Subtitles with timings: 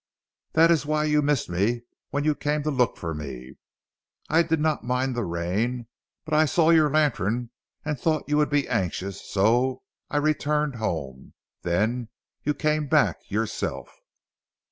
[0.53, 3.57] That is why you missed me, when you came to look for me.
[4.29, 5.85] I did not mind the rain.
[6.25, 7.51] But I saw your lantern,
[7.85, 11.35] and thought you would be anxious, so I returned home.
[11.61, 12.09] Then
[12.43, 13.91] you came back yourself."